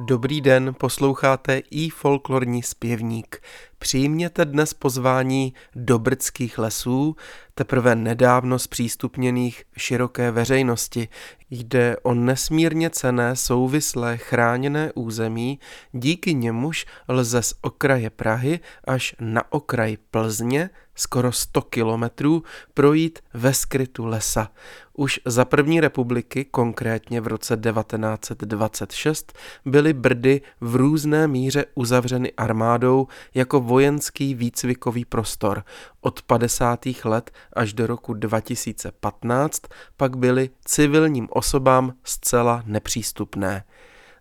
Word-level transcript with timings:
Dobrý 0.00 0.40
den, 0.40 0.74
posloucháte 0.78 1.62
i 1.70 1.88
folklorní 1.88 2.62
zpěvník. 2.62 3.42
Přijměte 3.78 4.44
dnes 4.44 4.74
pozvání 4.74 5.54
do 5.74 5.98
brdských 5.98 6.58
lesů, 6.58 7.16
teprve 7.54 7.94
nedávno 7.94 8.58
zpřístupněných 8.58 9.64
široké 9.76 10.30
veřejnosti. 10.30 11.08
Jde 11.50 11.96
o 12.02 12.14
nesmírně 12.14 12.90
cené 12.90 13.36
souvislé 13.36 14.16
chráněné 14.16 14.92
území, 14.94 15.58
díky 15.92 16.34
němuž 16.34 16.86
lze 17.08 17.42
z 17.42 17.54
okraje 17.60 18.10
Prahy 18.10 18.60
až 18.84 19.14
na 19.20 19.52
okraj 19.52 19.96
Plzně 20.10 20.70
skoro 20.98 21.32
100 21.32 21.62
kilometrů 21.62 22.42
projít 22.74 23.18
ve 23.34 23.54
skrytu 23.54 24.06
lesa. 24.06 24.50
Už 24.94 25.20
za 25.24 25.44
první 25.44 25.80
republiky, 25.80 26.44
konkrétně 26.44 27.20
v 27.20 27.26
roce 27.26 27.56
1926, 27.56 29.38
byly 29.64 29.92
Brdy 29.92 30.40
v 30.60 30.76
různé 30.76 31.28
míře 31.28 31.64
uzavřeny 31.74 32.32
armádou 32.32 33.06
jako 33.34 33.60
vojenský 33.68 34.34
výcvikový 34.34 35.04
prostor. 35.04 35.64
Od 36.00 36.22
50. 36.22 36.86
let 37.04 37.30
až 37.52 37.72
do 37.72 37.86
roku 37.86 38.14
2015 38.14 39.62
pak 39.96 40.16
byly 40.16 40.50
civilním 40.64 41.28
osobám 41.30 41.94
zcela 42.04 42.62
nepřístupné. 42.66 43.64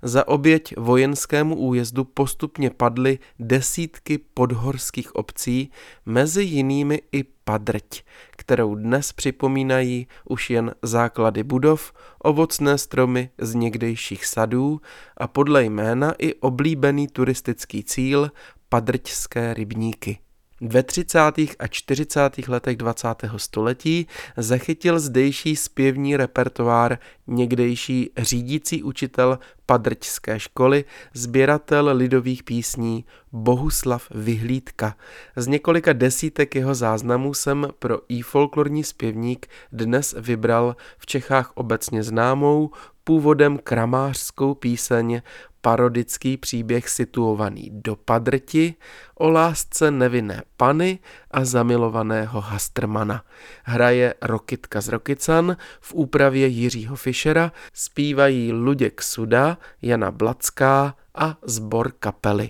Za 0.02 0.28
oběť 0.28 0.78
vojenskému 0.78 1.56
újezdu 1.56 2.04
postupně 2.04 2.70
padly 2.70 3.20
desítky 3.40 4.18
podhorských 4.18 5.16
obcí, 5.16 5.72
mezi 6.06 6.44
jinými 6.44 7.02
i 7.12 7.24
Padrť, 7.24 8.04
kterou 8.32 8.76
dnes 8.76 9.12
připomínají 9.12 10.08
už 10.30 10.50
jen 10.50 10.76
základy 10.82 11.44
budov, 11.44 11.94
ovocné 12.20 12.78
stromy 12.78 13.30
z 13.38 13.54
někdejších 13.54 14.26
sadů 14.26 14.82
a 15.18 15.28
podle 15.28 15.64
jména 15.64 16.14
i 16.18 16.34
oblíbený 16.34 17.08
turistický 17.08 17.84
cíl 17.84 18.32
Padrťské 18.70 19.54
rybníky. 19.54 20.20
Ve 20.62 20.84
30. 20.84 21.20
a 21.60 21.68
40. 21.70 22.48
letech 22.48 22.78
20. 22.78 23.08
století 23.38 24.08
zachytil 24.38 25.00
zdejší 25.00 25.56
zpěvní 25.56 26.18
repertoár 26.18 26.98
někdejší 27.28 28.10
řídící 28.18 28.84
učitel 28.84 29.40
padrťské 29.66 30.40
školy, 30.40 30.86
sběratel 31.14 31.90
lidových 31.94 32.44
písní 32.44 33.06
Bohuslav 33.32 34.08
Vyhlídka. 34.12 34.96
Z 35.36 35.48
několika 35.48 35.94
desítek 35.94 36.56
jeho 36.56 36.76
záznamů 36.76 37.34
jsem 37.34 37.68
pro 37.80 38.00
i 38.10 38.22
folklorní 38.22 38.84
zpěvník 38.84 39.48
dnes 39.72 40.16
vybral 40.20 40.76
v 40.98 41.06
Čechách 41.06 41.52
obecně 41.56 42.04
známou, 42.04 42.72
původem 43.04 43.58
kramářskou 43.64 44.54
píseň 44.54 45.22
parodický 45.68 46.38
příběh 46.38 46.90
situovaný 46.90 47.70
do 47.74 47.96
Padrti 47.96 48.76
o 49.16 49.30
lásce 49.30 49.92
nevinné 49.92 50.44
pany 50.58 51.00
a 51.32 51.46
zamilovaného 51.46 52.42
Hastrmana. 52.42 53.24
Hraje 53.64 54.14
Rokitka 54.22 54.82
z 54.82 54.88
Rokican 54.88 55.58
v 55.80 55.94
úpravě 55.94 56.48
Jiřího 56.48 56.96
Fischera, 56.96 57.52
zpívají 57.74 58.54
Luděk 58.54 59.02
Suda, 59.02 59.58
Jana 59.82 60.12
Blacká 60.12 60.96
a 61.16 61.38
zbor 61.44 61.92
kapely. 61.92 62.50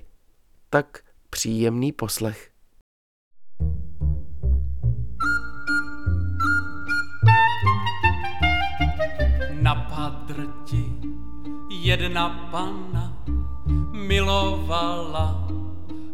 Tak 0.70 1.00
příjemný 1.30 1.92
poslech. 1.92 2.50
Na 9.62 9.76
padrti 9.76 10.86
jedna 11.84 12.50
pana 12.52 13.14
milovala 13.92 15.48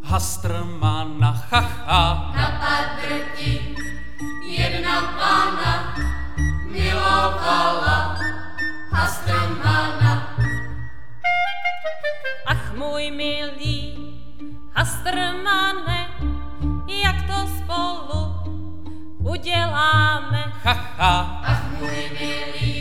Hastrmana, 0.04 1.32
haha. 1.50 2.34
Na 2.36 2.48
padrti 2.60 3.76
jedna 4.44 5.02
pana 5.18 5.74
milovala 6.72 8.20
Hastrmana. 8.92 10.36
Ach 12.46 12.66
můj 12.76 13.12
milý 13.12 13.80
Hastrmane, 14.76 16.08
jak 16.88 17.18
to 17.28 17.48
spolu 17.58 18.22
uděláme? 19.24 20.44
Haha. 20.64 21.42
Ach 21.46 21.64
můj 21.80 22.10
milý 22.20 22.73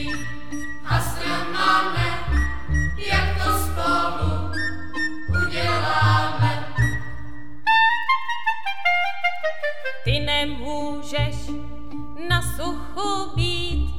suchu 12.57 13.31
být, 13.37 13.95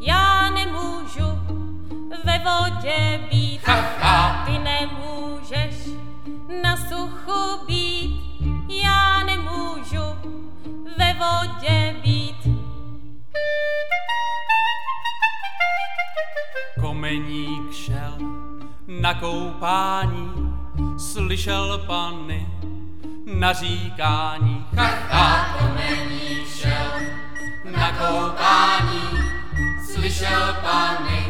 já 0.00 0.50
nemůžu 0.50 1.26
ve 2.24 2.38
vodě 2.38 3.20
být. 3.30 3.60
Ty 4.46 4.58
nemůžeš 4.58 5.88
na 6.62 6.76
suchu 6.76 7.66
být, 7.66 8.20
já 8.68 9.24
nemůžu 9.24 10.04
ve 10.98 11.14
vodě 11.14 11.96
být. 12.02 12.36
Komeník 16.80 17.72
šel 17.72 18.18
na 18.86 19.14
koupání, 19.14 20.32
slyšel 20.98 21.84
pany 21.86 22.46
naříkání. 23.26 24.66
Haha. 24.76 25.58
Komeník 25.58 26.26
šel 26.26 26.45
na 27.76 27.92
koupání, 27.92 29.18
slyšel 29.92 30.56
pany 30.62 31.25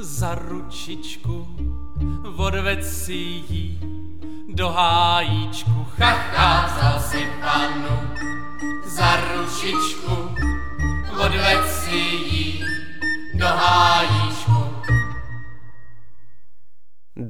za 0.00 0.34
ručičku, 0.34 1.46
odved 2.36 2.84
si 2.84 3.14
jí 3.48 3.80
do 4.48 4.68
hájíčku. 4.68 5.86
Haha. 5.98 6.66
Vzal 6.66 7.00
si 7.00 7.26
panu 7.40 7.96
za 8.86 9.16
ručičku, 9.16 10.34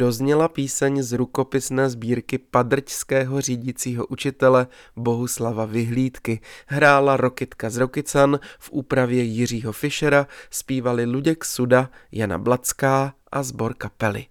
Dozněla 0.00 0.48
píseň 0.48 1.02
z 1.02 1.12
rukopisné 1.12 1.90
sbírky 1.90 2.38
padrťského 2.38 3.40
řídícího 3.40 4.06
učitele 4.06 4.66
Bohuslava 4.96 5.64
Vyhlídky. 5.64 6.40
Hrála 6.66 7.16
Rokitka 7.16 7.70
z 7.70 7.76
Rokican 7.76 8.40
v 8.58 8.70
úpravě 8.72 9.22
Jiřího 9.22 9.72
Fischera, 9.72 10.26
zpívali 10.50 11.06
Luděk 11.06 11.44
Suda, 11.44 11.90
Jana 12.12 12.38
Blacká 12.38 13.14
a 13.32 13.42
zbor 13.42 13.74
kapely. 13.74 14.26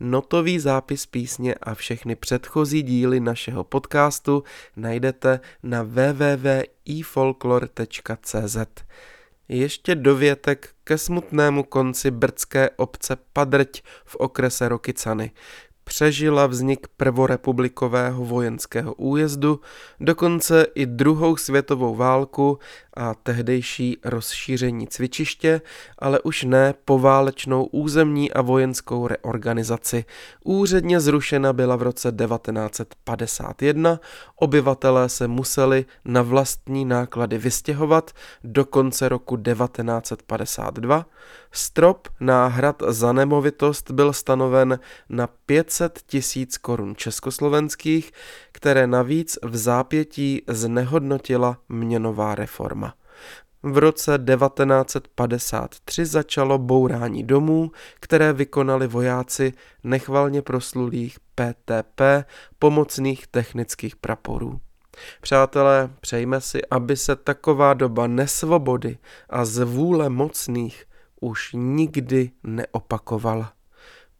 Notový 0.00 0.58
zápis 0.58 1.06
písně 1.06 1.54
a 1.54 1.74
všechny 1.74 2.16
předchozí 2.16 2.82
díly 2.82 3.20
našeho 3.20 3.64
podcastu 3.64 4.44
najdete 4.76 5.40
na 5.62 5.82
www.ifolklor.cz. 5.82 8.56
Ještě 9.52 9.94
dovětek 9.94 10.68
ke 10.84 10.98
smutnému 10.98 11.62
konci 11.62 12.10
brdské 12.10 12.70
obce 12.70 13.16
Padrť 13.32 13.80
v 14.04 14.16
okrese 14.16 14.68
Rokycany. 14.68 15.30
Přežila 15.84 16.46
vznik 16.46 16.86
prvorepublikového 16.96 18.24
vojenského 18.24 18.94
újezdu, 18.94 19.60
dokonce 20.00 20.66
i 20.74 20.86
druhou 20.86 21.36
světovou 21.36 21.94
válku 21.94 22.58
a 22.96 23.14
tehdejší 23.14 23.98
rozšíření 24.04 24.86
cvičiště, 24.86 25.60
ale 25.98 26.20
už 26.20 26.42
ne 26.42 26.74
poválečnou 26.84 27.64
územní 27.64 28.32
a 28.32 28.42
vojenskou 28.42 29.06
reorganizaci. 29.06 30.04
Úředně 30.44 31.00
zrušena 31.00 31.52
byla 31.52 31.76
v 31.76 31.82
roce 31.82 32.12
1951, 32.12 34.00
obyvatelé 34.36 35.08
se 35.08 35.28
museli 35.28 35.84
na 36.04 36.22
vlastní 36.22 36.84
náklady 36.84 37.38
vystěhovat 37.38 38.10
do 38.44 38.64
konce 38.64 39.08
roku 39.08 39.36
1952. 39.36 41.06
Strop 41.52 42.08
náhrad 42.20 42.82
za 42.88 43.12
nemovitost 43.12 43.90
byl 43.90 44.12
stanoven 44.12 44.78
na 45.08 45.26
500 45.46 46.00
tisíc 46.06 46.58
korun 46.58 46.94
československých, 46.96 48.12
které 48.52 48.86
navíc 48.86 49.38
v 49.42 49.56
zápětí 49.56 50.42
znehodnotila 50.48 51.58
měnová 51.68 52.34
reforma. 52.34 52.91
V 53.62 53.78
roce 53.78 54.18
1953 54.36 56.06
začalo 56.06 56.58
bourání 56.58 57.24
domů, 57.24 57.70
které 58.00 58.32
vykonali 58.32 58.86
vojáci 58.86 59.52
nechvalně 59.84 60.42
proslulých 60.42 61.18
PTP, 61.34 62.00
pomocných 62.58 63.26
technických 63.26 63.96
praporů. 63.96 64.60
Přátelé, 65.20 65.90
přejme 66.00 66.40
si, 66.40 66.60
aby 66.70 66.96
se 66.96 67.16
taková 67.16 67.74
doba 67.74 68.06
nesvobody 68.06 68.98
a 69.30 69.44
zvůle 69.44 70.08
mocných 70.08 70.84
už 71.20 71.50
nikdy 71.52 72.30
neopakovala. 72.42 73.52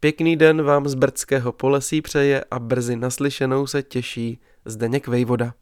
Pěkný 0.01 0.37
den 0.37 0.63
vám 0.63 0.89
z 0.89 0.95
Brdského 0.95 1.53
polesí 1.53 2.03
přeje 2.03 2.45
a 2.51 2.59
brzy 2.59 2.97
naslyšenou 2.97 3.67
se 3.67 3.83
těší 3.83 4.41
Zdeněk 4.65 5.09
Vejvoda. 5.09 5.55